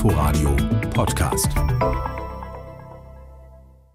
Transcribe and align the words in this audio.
Inforadio 0.00 0.56
Podcast. 0.94 1.52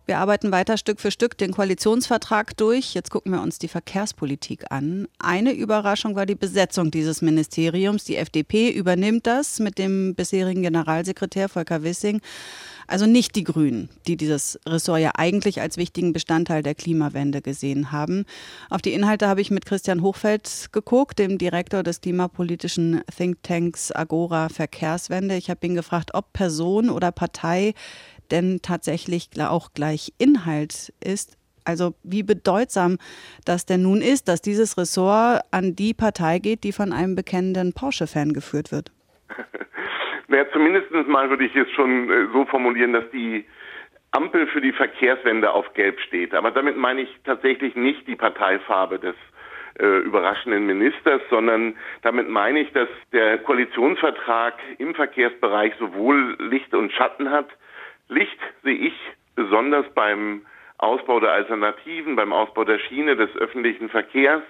Wir 0.08 0.20
arbeiten 0.20 0.52
weiter 0.52 0.78
Stück 0.78 1.02
für 1.02 1.10
Stück 1.10 1.36
den 1.36 1.52
Koalitionsvertrag 1.52 2.56
durch. 2.58 2.94
Jetzt 2.94 3.10
gucken 3.10 3.32
wir 3.32 3.42
uns 3.42 3.58
die 3.58 3.68
Verkehrspolitik 3.68 4.66
an. 4.70 5.08
Eine 5.18 5.52
Überraschung 5.52 6.16
war 6.16 6.28
die 6.28 6.36
Besetzung 6.36 6.92
dieses 6.92 7.24
Ministeriums. 7.24 8.04
Die 8.04 8.18
FDP 8.18 8.70
übernimmt 8.70 9.26
das 9.26 9.60
mit 9.60 9.80
dem 9.80 10.14
bisherigen 10.14 10.62
Generalsekretär 10.62 11.50
Volker 11.50 11.82
Wissing. 11.82 12.22
Also 12.88 13.08
nicht 13.08 13.36
die 13.36 13.44
Grünen, 13.44 13.90
die 14.06 14.16
dieses 14.16 14.60
Ressort 14.68 15.00
ja 15.00 15.14
eigentlich 15.16 15.60
als 15.60 15.78
wichtigen 15.78 16.14
Bestandteil 16.14 16.62
der 16.62 16.76
Klimawende 16.76 17.42
gesehen 17.42 17.92
haben. 17.92 18.26
Auf 18.70 18.84
die 18.84 18.94
Inhalte 18.94 19.28
habe 19.28 19.42
ich 19.42 19.50
mit 19.50 19.66
Christian 19.66 20.04
Hochfeld 20.04 20.68
geguckt, 20.72 21.18
dem 21.18 21.40
Direktor 21.40 21.82
des 21.82 22.02
klimapolitischen 22.02 23.02
Thinktanks 23.16 23.92
Agora 23.92 24.50
Verkehrswende. 24.50 25.36
Ich 25.36 25.50
habe 25.50 25.66
ihn 25.66 25.74
gefragt, 25.74 26.12
ob 26.14 26.32
Person 26.34 26.92
oder 26.92 27.12
Partei 27.12 27.74
denn 28.32 28.60
tatsächlich 28.62 29.30
auch 29.40 29.70
gleich 29.74 30.14
Inhalt 30.18 30.94
ist. 31.04 31.38
Also 31.66 31.96
wie 32.04 32.24
bedeutsam 32.24 32.98
das 33.44 33.66
denn 33.66 33.82
nun 33.82 34.02
ist, 34.02 34.28
dass 34.28 34.42
dieses 34.42 34.78
Ressort 34.78 35.42
an 35.52 35.76
die 35.76 35.94
Partei 35.94 36.40
geht, 36.40 36.64
die 36.64 36.72
von 36.72 36.94
einem 36.94 37.16
bekennenden 37.16 37.74
Porsche-Fan 37.74 38.34
geführt 38.34 38.72
wird. 38.72 38.92
Naja, 40.28 40.46
zumindest 40.52 40.92
mal 41.08 41.30
würde 41.30 41.46
ich 41.46 41.56
es 41.56 41.70
schon 41.72 42.10
äh, 42.10 42.26
so 42.34 42.46
formulieren, 42.46 42.94
dass 42.94 43.08
die 43.12 43.46
Ampel 44.12 44.48
für 44.48 44.60
die 44.60 44.72
Verkehrswende 44.72 45.52
auf 45.52 45.74
Gelb 45.74 46.00
steht. 46.00 46.34
Aber 46.34 46.52
damit 46.52 46.78
meine 46.78 47.02
ich 47.02 47.10
tatsächlich 47.26 47.76
nicht 47.76 48.08
die 48.08 48.16
Parteifarbe 48.16 48.98
des 48.98 49.16
äh, 49.78 50.00
überraschenden 50.00 50.66
Ministers, 50.66 51.22
sondern 51.30 51.76
damit 52.02 52.30
meine 52.30 52.62
ich, 52.62 52.72
dass 52.72 52.88
der 53.12 53.38
Koalitionsvertrag 53.40 54.56
im 54.78 54.96
Verkehrsbereich 54.96 55.74
sowohl 55.80 56.38
Licht 56.40 56.74
und 56.74 56.94
Schatten 56.94 57.30
hat. 57.30 57.50
Licht 58.08 58.40
sehe 58.64 58.76
ich 58.76 58.94
besonders 59.36 59.86
beim 59.94 60.46
Ausbau 60.78 61.20
der 61.20 61.32
Alternativen, 61.32 62.16
beim 62.16 62.34
Ausbau 62.34 62.64
der 62.64 62.80
Schiene 62.80 63.16
des 63.16 63.36
öffentlichen 63.38 63.90
Verkehrs, 63.90 64.44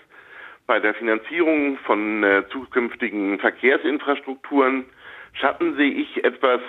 bei 0.67 0.79
der 0.79 0.93
Finanzierung 0.95 1.77
von 1.79 2.23
äh, 2.23 2.43
zukünftigen 2.49 3.39
Verkehrsinfrastrukturen. 3.39 4.85
Schatten 5.33 5.75
sehe 5.75 5.91
ich 5.91 6.23
etwas 6.23 6.61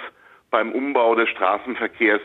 beim 0.50 0.72
Umbau 0.72 1.14
des 1.14 1.28
Straßenverkehrs, 1.30 2.22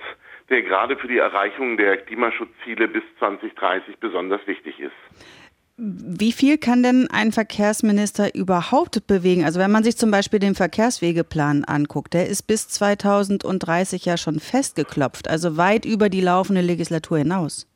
der 0.50 0.61
gerade 0.63 0.97
für 0.97 1.07
die 1.07 1.17
Erreichung 1.17 1.78
der 1.78 1.97
Klimaschutzziele 1.97 2.88
bis 2.88 3.03
2030 3.19 3.97
besonders 4.00 4.45
wichtig 4.47 4.80
ist. 4.80 5.41
Wie 5.83 6.31
viel 6.31 6.59
kann 6.59 6.83
denn 6.83 7.07
ein 7.11 7.31
Verkehrsminister 7.31 8.35
überhaupt 8.35 9.07
bewegen? 9.07 9.43
Also 9.43 9.59
wenn 9.59 9.71
man 9.71 9.81
sich 9.81 9.97
zum 9.97 10.11
Beispiel 10.11 10.38
den 10.38 10.53
Verkehrswegeplan 10.53 11.63
anguckt, 11.65 12.13
der 12.13 12.27
ist 12.27 12.43
bis 12.43 12.69
2030 12.69 14.05
ja 14.05 14.15
schon 14.15 14.39
festgeklopft, 14.39 15.27
also 15.27 15.57
weit 15.57 15.85
über 15.85 16.09
die 16.09 16.21
laufende 16.21 16.61
Legislatur 16.61 17.17
hinaus. 17.17 17.67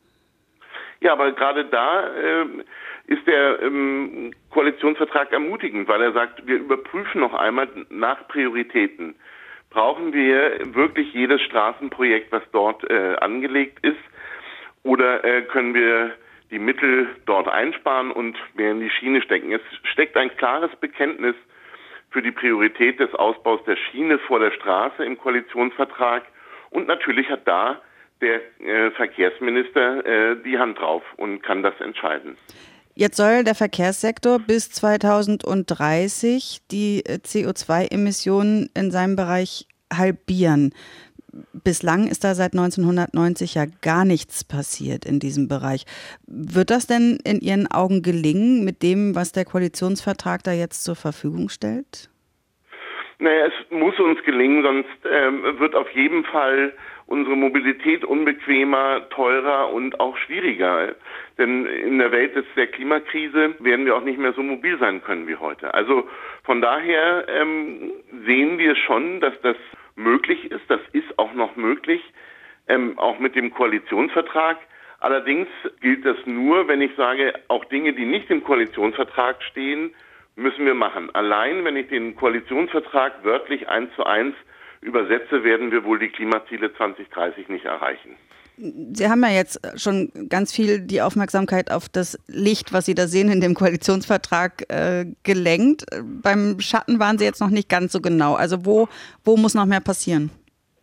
Ja, 1.01 1.13
aber 1.13 1.31
gerade 1.31 1.65
da 1.65 2.07
äh, 2.13 2.45
ist 3.07 3.25
der 3.25 3.59
ähm, 3.63 4.35
Koalitionsvertrag 4.51 5.31
ermutigend, 5.31 5.87
weil 5.87 6.03
er 6.03 6.13
sagt, 6.13 6.45
wir 6.45 6.57
überprüfen 6.57 7.21
noch 7.21 7.33
einmal 7.33 7.67
nach 7.89 8.27
Prioritäten. 8.27 9.15
Brauchen 9.71 10.13
wir 10.13 10.59
wirklich 10.75 11.11
jedes 11.11 11.41
Straßenprojekt, 11.41 12.31
was 12.31 12.43
dort 12.51 12.87
äh, 12.87 13.15
angelegt 13.15 13.79
ist, 13.83 13.97
oder 14.83 15.23
äh, 15.23 15.41
können 15.41 15.73
wir 15.73 16.13
die 16.51 16.59
Mittel 16.59 17.07
dort 17.25 17.47
einsparen 17.47 18.11
und 18.11 18.37
mehr 18.55 18.71
in 18.71 18.79
die 18.79 18.89
Schiene 18.89 19.21
stecken? 19.21 19.51
Es 19.51 19.61
steckt 19.91 20.17
ein 20.17 20.35
klares 20.37 20.71
Bekenntnis 20.79 21.35
für 22.11 22.21
die 22.21 22.31
Priorität 22.31 22.99
des 22.99 23.13
Ausbaus 23.13 23.59
der 23.65 23.75
Schiene 23.75 24.19
vor 24.19 24.39
der 24.39 24.51
Straße 24.51 25.03
im 25.03 25.17
Koalitionsvertrag 25.17 26.23
und 26.69 26.87
natürlich 26.87 27.29
hat 27.29 27.47
da 27.47 27.81
der 28.21 28.41
äh, 28.59 28.91
Verkehrsminister 28.91 30.05
äh, 30.05 30.37
die 30.43 30.57
Hand 30.57 30.79
drauf 30.79 31.03
und 31.17 31.41
kann 31.43 31.63
das 31.63 31.79
entscheiden. 31.81 32.37
Jetzt 32.93 33.17
soll 33.17 33.43
der 33.43 33.55
Verkehrssektor 33.55 34.39
bis 34.39 34.71
2030 34.71 36.61
die 36.71 37.03
äh, 37.05 37.19
CO2-Emissionen 37.21 38.69
in 38.73 38.89
seinem 38.91 39.17
Bereich 39.17 39.67
halbieren. 39.91 40.73
Bislang 41.63 42.07
ist 42.07 42.23
da 42.23 42.33
seit 42.33 42.53
1990 42.53 43.55
ja 43.55 43.65
gar 43.81 44.05
nichts 44.05 44.43
passiert 44.43 45.05
in 45.05 45.19
diesem 45.19 45.47
Bereich. 45.47 45.85
Wird 46.27 46.69
das 46.69 46.87
denn 46.87 47.17
in 47.25 47.39
Ihren 47.41 47.69
Augen 47.69 48.01
gelingen 48.01 48.63
mit 48.63 48.81
dem, 48.83 49.15
was 49.15 49.31
der 49.33 49.45
Koalitionsvertrag 49.45 50.43
da 50.43 50.53
jetzt 50.53 50.83
zur 50.83 50.95
Verfügung 50.95 51.49
stellt? 51.49 52.09
Naja, 53.19 53.47
es 53.47 53.71
muss 53.71 53.97
uns 53.99 54.21
gelingen, 54.23 54.61
sonst 54.63 54.89
ähm, 55.09 55.59
wird 55.59 55.73
auf 55.73 55.89
jeden 55.91 56.25
Fall 56.25 56.73
unsere 57.07 57.35
Mobilität 57.35 58.03
unbequemer, 58.03 59.07
teurer 59.09 59.71
und 59.71 59.99
auch 59.99 60.17
schwieriger. 60.17 60.95
Denn 61.37 61.65
in 61.65 61.99
der 61.99 62.11
Welt 62.11 62.33
der 62.55 62.67
Klimakrise 62.67 63.55
werden 63.59 63.85
wir 63.85 63.95
auch 63.95 64.03
nicht 64.03 64.19
mehr 64.19 64.33
so 64.33 64.41
mobil 64.41 64.77
sein 64.79 65.03
können 65.03 65.27
wie 65.27 65.35
heute. 65.35 65.73
Also 65.73 66.07
von 66.43 66.61
daher 66.61 67.25
ähm, 67.29 67.91
sehen 68.25 68.57
wir 68.57 68.75
schon, 68.75 69.21
dass 69.21 69.39
das 69.41 69.55
möglich 69.95 70.51
ist. 70.51 70.63
Das 70.69 70.81
ist 70.91 71.17
auch 71.17 71.33
noch 71.33 71.55
möglich, 71.55 72.01
ähm, 72.67 72.97
auch 72.99 73.19
mit 73.19 73.35
dem 73.35 73.51
Koalitionsvertrag. 73.51 74.57
Allerdings 74.99 75.47
gilt 75.81 76.05
das 76.05 76.17
nur, 76.25 76.67
wenn 76.67 76.81
ich 76.81 76.95
sage, 76.95 77.33
auch 77.47 77.65
Dinge, 77.65 77.93
die 77.93 78.05
nicht 78.05 78.29
im 78.29 78.43
Koalitionsvertrag 78.43 79.43
stehen, 79.43 79.93
müssen 80.35 80.65
wir 80.65 80.73
machen. 80.73 81.13
Allein 81.13 81.63
wenn 81.63 81.77
ich 81.77 81.87
den 81.87 82.15
Koalitionsvertrag 82.15 83.23
wörtlich 83.23 83.67
eins 83.69 83.93
zu 83.95 84.05
eins 84.05 84.35
übersetze, 84.81 85.43
werden 85.43 85.71
wir 85.71 85.83
wohl 85.83 85.99
die 85.99 86.09
Klimaziele 86.09 86.73
2030 86.73 87.49
nicht 87.49 87.65
erreichen. 87.65 88.15
Sie 88.57 89.09
haben 89.09 89.21
ja 89.21 89.29
jetzt 89.29 89.59
schon 89.81 90.11
ganz 90.29 90.55
viel 90.55 90.79
die 90.79 91.01
Aufmerksamkeit 91.01 91.71
auf 91.71 91.89
das 91.89 92.17
Licht, 92.27 92.71
was 92.73 92.85
Sie 92.85 92.95
da 92.95 93.07
sehen 93.07 93.29
in 93.29 93.41
dem 93.41 93.53
Koalitionsvertrag 93.53 94.63
äh, 94.69 95.05
gelenkt. 95.23 95.85
Beim 96.23 96.59
Schatten 96.59 96.99
waren 96.99 97.17
Sie 97.17 97.25
jetzt 97.25 97.41
noch 97.41 97.49
nicht 97.49 97.69
ganz 97.69 97.91
so 97.91 97.99
genau. 98.01 98.35
Also 98.35 98.65
wo, 98.65 98.87
wo 99.23 99.35
muss 99.35 99.55
noch 99.55 99.65
mehr 99.65 99.81
passieren? 99.81 100.31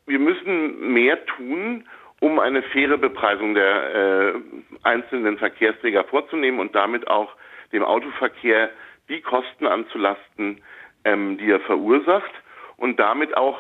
Wir 0.07 0.19
müssen 0.19 0.93
mehr 0.93 1.25
tun, 1.27 1.85
um 2.21 2.39
eine 2.39 2.63
faire 2.63 2.99
Bepreisung 2.99 3.55
der 3.55 3.95
äh, 3.95 4.35
einzelnen 4.83 5.39
Verkehrsträger 5.39 6.05
vorzunehmen 6.05 6.61
und 6.61 6.75
damit 6.75 7.09
auch 7.09 7.31
dem 7.73 7.83
Autoverkehr 7.83 8.71
die 9.09 9.21
Kosten 9.21 9.67
anzulasten, 9.67 10.61
ähm, 11.05 11.39
die 11.39 11.51
er 11.51 11.61
verursacht 11.61 12.33
und 12.77 12.99
damit 13.01 13.37
auch 13.37 13.59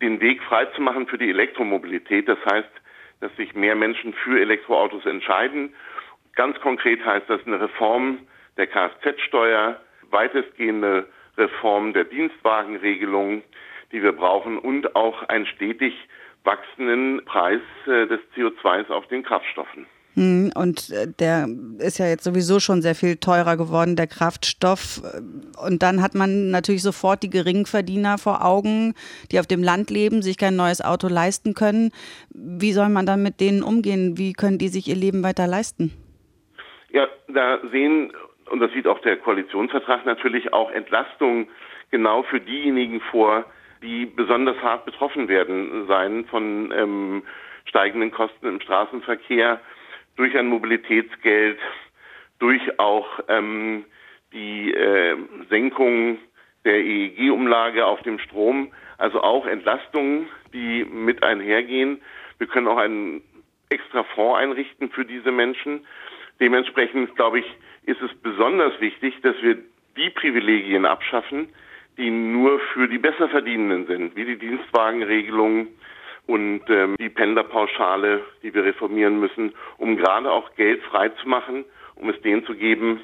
den 0.00 0.20
Weg 0.20 0.42
freizumachen 0.42 1.06
für 1.08 1.18
die 1.18 1.28
Elektromobilität. 1.28 2.28
Das 2.28 2.38
heißt, 2.50 2.70
dass 3.20 3.34
sich 3.36 3.54
mehr 3.54 3.76
Menschen 3.76 4.12
für 4.14 4.40
Elektroautos 4.40 5.06
entscheiden. 5.06 5.74
Ganz 6.34 6.58
konkret 6.60 7.04
heißt 7.04 7.28
das 7.28 7.46
eine 7.46 7.60
Reform 7.60 8.26
der 8.56 8.66
Kfz-Steuer, 8.66 9.80
weitestgehende 10.10 11.08
Reform 11.36 11.92
der 11.92 12.04
Dienstwagenregelung, 12.04 13.42
die 13.92 14.02
wir 14.02 14.12
brauchen 14.12 14.58
und 14.58 14.96
auch 14.96 15.22
einen 15.28 15.46
stetig 15.46 15.94
wachsenden 16.44 17.24
Preis 17.24 17.60
äh, 17.86 18.06
des 18.06 18.20
CO2s 18.34 18.90
auf 18.90 19.06
den 19.08 19.22
Kraftstoffen. 19.22 19.86
Hm, 20.20 20.50
und 20.54 20.90
äh, 20.90 21.06
der 21.18 21.48
ist 21.78 21.98
ja 21.98 22.06
jetzt 22.06 22.24
sowieso 22.24 22.60
schon 22.60 22.82
sehr 22.82 22.94
viel 22.94 23.16
teurer 23.16 23.56
geworden, 23.56 23.96
der 23.96 24.06
Kraftstoff. 24.06 25.00
Und 25.64 25.82
dann 25.82 26.02
hat 26.02 26.14
man 26.14 26.50
natürlich 26.50 26.82
sofort 26.82 27.22
die 27.22 27.30
Geringverdiener 27.30 28.18
vor 28.18 28.44
Augen, 28.44 28.92
die 29.32 29.40
auf 29.40 29.46
dem 29.46 29.62
Land 29.62 29.88
leben, 29.88 30.20
sich 30.20 30.36
kein 30.36 30.56
neues 30.56 30.84
Auto 30.84 31.08
leisten 31.08 31.54
können. 31.54 31.90
Wie 32.34 32.72
soll 32.72 32.90
man 32.90 33.06
dann 33.06 33.22
mit 33.22 33.40
denen 33.40 33.62
umgehen? 33.62 34.18
Wie 34.18 34.34
können 34.34 34.58
die 34.58 34.68
sich 34.68 34.88
ihr 34.88 34.94
Leben 34.94 35.22
weiter 35.22 35.46
leisten? 35.46 35.90
Ja, 36.90 37.08
da 37.28 37.58
sehen, 37.72 38.12
und 38.50 38.60
das 38.60 38.70
sieht 38.72 38.86
auch 38.86 38.98
der 38.98 39.16
Koalitionsvertrag 39.16 40.04
natürlich 40.04 40.52
auch 40.52 40.70
Entlastungen 40.70 41.48
genau 41.90 42.24
für 42.24 42.40
diejenigen 42.40 43.00
vor, 43.10 43.46
die 43.82 44.04
besonders 44.04 44.58
hart 44.58 44.84
betroffen 44.84 45.28
werden 45.28 45.86
sein 45.88 46.26
von 46.26 46.74
ähm, 46.76 47.22
steigenden 47.64 48.10
Kosten 48.10 48.46
im 48.46 48.60
Straßenverkehr 48.60 49.60
durch 50.16 50.36
ein 50.36 50.46
Mobilitätsgeld, 50.46 51.58
durch 52.38 52.78
auch 52.78 53.20
ähm, 53.28 53.84
die 54.32 54.72
äh, 54.72 55.16
Senkung 55.48 56.18
der 56.64 56.78
EEG-Umlage 56.78 57.86
auf 57.86 58.02
dem 58.02 58.18
Strom, 58.18 58.72
also 58.98 59.22
auch 59.22 59.46
Entlastungen, 59.46 60.28
die 60.52 60.84
mit 60.84 61.22
einhergehen. 61.22 62.00
Wir 62.38 62.46
können 62.46 62.68
auch 62.68 62.76
einen 62.76 63.22
extra 63.70 64.04
Fonds 64.04 64.38
einrichten 64.38 64.90
für 64.90 65.04
diese 65.04 65.30
Menschen. 65.30 65.86
Dementsprechend, 66.40 67.14
glaube 67.16 67.40
ich, 67.40 67.46
ist 67.84 68.02
es 68.02 68.12
besonders 68.22 68.78
wichtig, 68.80 69.14
dass 69.22 69.40
wir 69.42 69.58
die 69.96 70.10
Privilegien 70.10 70.86
abschaffen, 70.86 71.48
die 71.96 72.10
nur 72.10 72.60
für 72.72 72.88
die 72.88 72.98
Besserverdienenden 72.98 73.86
sind, 73.86 74.16
wie 74.16 74.24
die 74.24 74.38
Dienstwagenregelung, 74.38 75.68
und 76.30 76.62
ähm, 76.68 76.94
die 77.00 77.08
Pendlerpauschale, 77.08 78.22
die 78.44 78.54
wir 78.54 78.64
reformieren 78.64 79.18
müssen, 79.18 79.52
um 79.78 79.96
gerade 79.96 80.30
auch 80.30 80.54
Geld 80.54 80.80
freizumachen, 80.84 81.64
um 81.96 82.08
es 82.08 82.20
denen 82.22 82.44
zu 82.46 82.54
geben, 82.54 83.00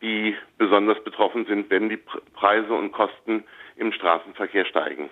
die 0.00 0.36
besonders 0.58 1.02
betroffen 1.02 1.44
sind, 1.46 1.70
wenn 1.70 1.88
die 1.88 1.98
Preise 2.34 2.72
und 2.72 2.92
Kosten 2.92 3.42
im 3.74 3.92
Straßenverkehr 3.92 4.64
steigen. 4.64 5.10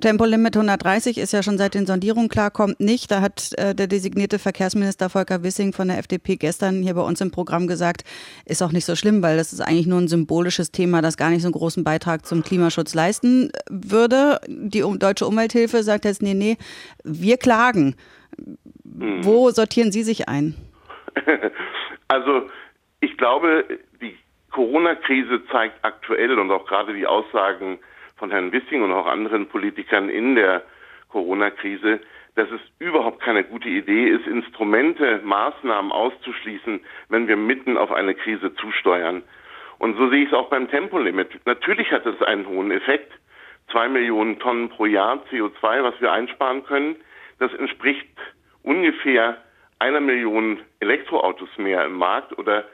Tempolimit 0.00 0.54
130 0.54 1.16
ist 1.16 1.32
ja 1.32 1.42
schon 1.42 1.56
seit 1.56 1.74
den 1.74 1.86
Sondierungen 1.86 2.28
klar, 2.28 2.50
kommt 2.50 2.80
nicht. 2.80 3.10
Da 3.10 3.22
hat 3.22 3.52
äh, 3.56 3.74
der 3.74 3.86
designierte 3.86 4.38
Verkehrsminister 4.38 5.08
Volker 5.08 5.42
Wissing 5.42 5.72
von 5.72 5.88
der 5.88 5.98
FDP 5.98 6.36
gestern 6.36 6.82
hier 6.82 6.94
bei 6.94 7.00
uns 7.00 7.22
im 7.22 7.30
Programm 7.30 7.66
gesagt, 7.66 8.02
ist 8.44 8.62
auch 8.62 8.72
nicht 8.72 8.84
so 8.84 8.94
schlimm, 8.94 9.22
weil 9.22 9.38
das 9.38 9.54
ist 9.54 9.60
eigentlich 9.60 9.86
nur 9.86 9.98
ein 9.98 10.08
symbolisches 10.08 10.70
Thema, 10.70 11.00
das 11.00 11.16
gar 11.16 11.30
nicht 11.30 11.40
so 11.40 11.48
einen 11.48 11.54
großen 11.54 11.82
Beitrag 11.82 12.26
zum 12.26 12.42
Klimaschutz 12.42 12.94
leisten 12.94 13.50
würde. 13.70 14.38
Die 14.48 14.84
Deutsche 14.98 15.26
Umwelthilfe 15.26 15.82
sagt 15.82 16.04
jetzt, 16.04 16.20
nee, 16.20 16.34
nee, 16.34 16.58
wir 17.02 17.38
klagen. 17.38 17.96
Hm. 18.36 19.24
Wo 19.24 19.50
sortieren 19.50 19.92
Sie 19.92 20.02
sich 20.02 20.28
ein? 20.28 20.54
Also 22.08 22.48
ich 23.00 23.16
glaube, 23.16 23.64
die 24.00 24.16
Corona-Krise 24.52 25.42
zeigt 25.50 25.84
aktuell 25.84 26.38
und 26.38 26.52
auch 26.52 26.64
gerade 26.66 26.94
die 26.94 27.04
Aussagen 27.04 27.80
von 28.16 28.30
Herrn 28.30 28.52
Wissing 28.52 28.82
und 28.82 28.92
auch 28.92 29.06
anderen 29.06 29.46
Politikern 29.46 30.08
in 30.08 30.34
der 30.34 30.62
Corona-Krise, 31.08 32.00
dass 32.34 32.50
es 32.50 32.60
überhaupt 32.78 33.20
keine 33.20 33.44
gute 33.44 33.68
Idee 33.68 34.08
ist, 34.08 34.26
Instrumente, 34.26 35.20
Maßnahmen 35.24 35.90
auszuschließen, 35.90 36.80
wenn 37.08 37.28
wir 37.28 37.36
mitten 37.36 37.76
auf 37.76 37.92
eine 37.92 38.14
Krise 38.14 38.54
zusteuern. 38.54 39.22
Und 39.78 39.96
so 39.96 40.08
sehe 40.10 40.22
ich 40.22 40.28
es 40.28 40.34
auch 40.34 40.48
beim 40.48 40.68
Tempolimit. 40.70 41.28
Natürlich 41.46 41.90
hat 41.92 42.06
es 42.06 42.20
einen 42.22 42.46
hohen 42.46 42.70
Effekt. 42.70 43.12
Zwei 43.70 43.88
Millionen 43.88 44.38
Tonnen 44.38 44.68
pro 44.68 44.86
Jahr 44.86 45.22
CO2, 45.30 45.82
was 45.82 46.00
wir 46.00 46.12
einsparen 46.12 46.64
können. 46.64 46.96
Das 47.38 47.52
entspricht 47.54 48.06
ungefähr 48.62 49.38
einer 49.78 50.00
Million 50.00 50.60
Elektroautos 50.80 51.48
mehr 51.58 51.84
im 51.84 51.94
Markt 51.94 52.38
oder 52.38 52.64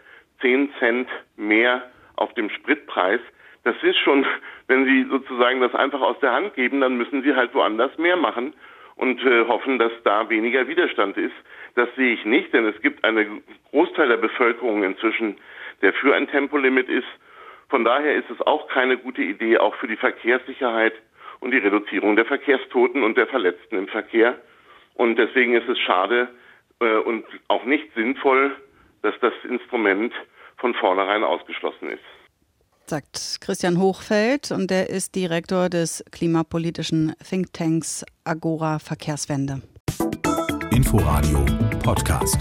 zehn 0.40 0.70
Cent 0.78 1.08
mehr 1.36 1.90
auf 2.16 2.32
dem 2.34 2.50
Spritpreis. 2.50 3.20
Das 3.64 3.76
ist 3.82 3.98
schon, 3.98 4.26
wenn 4.66 4.84
Sie 4.86 5.04
sozusagen 5.08 5.60
das 5.60 5.74
einfach 5.74 6.00
aus 6.00 6.18
der 6.20 6.32
Hand 6.32 6.54
geben, 6.54 6.80
dann 6.80 6.96
müssen 6.96 7.22
Sie 7.22 7.34
halt 7.34 7.54
woanders 7.54 7.96
mehr 7.96 8.16
machen 8.16 8.54
und 8.96 9.24
äh, 9.24 9.46
hoffen, 9.46 9.78
dass 9.78 9.92
da 10.04 10.28
weniger 10.28 10.66
Widerstand 10.66 11.16
ist. 11.16 11.34
Das 11.76 11.88
sehe 11.96 12.14
ich 12.14 12.24
nicht, 12.24 12.52
denn 12.52 12.66
es 12.66 12.80
gibt 12.82 13.04
einen 13.04 13.42
Großteil 13.70 14.08
der 14.08 14.16
Bevölkerung 14.16 14.82
inzwischen, 14.82 15.36
der 15.80 15.92
für 15.92 16.14
ein 16.14 16.28
Tempolimit 16.28 16.88
ist. 16.88 17.06
Von 17.68 17.84
daher 17.84 18.16
ist 18.16 18.28
es 18.30 18.40
auch 18.42 18.68
keine 18.68 18.98
gute 18.98 19.22
Idee, 19.22 19.58
auch 19.58 19.74
für 19.76 19.86
die 19.86 19.96
Verkehrssicherheit 19.96 20.94
und 21.40 21.52
die 21.52 21.58
Reduzierung 21.58 22.16
der 22.16 22.26
Verkehrstoten 22.26 23.02
und 23.02 23.16
der 23.16 23.28
Verletzten 23.28 23.76
im 23.76 23.88
Verkehr. 23.88 24.38
Und 24.94 25.16
deswegen 25.16 25.54
ist 25.54 25.68
es 25.68 25.78
schade 25.78 26.28
äh, 26.80 26.96
und 26.96 27.24
auch 27.48 27.64
nicht 27.64 27.94
sinnvoll, 27.94 28.56
dass 29.02 29.18
das 29.20 29.32
Instrument 29.44 30.12
von 30.58 30.74
vornherein 30.74 31.24
ausgeschlossen 31.24 31.90
ist 31.90 32.21
sagt 32.92 33.38
Christian 33.40 33.78
Hochfeld 33.78 34.50
und 34.50 34.70
der 34.70 34.90
ist 34.90 35.14
Direktor 35.14 35.70
des 35.70 36.04
klimapolitischen 36.10 37.14
Thinktanks 37.26 38.04
Agora 38.22 38.78
Verkehrswende. 38.78 39.62
Inforadio 40.72 41.42
Podcast. 41.82 42.36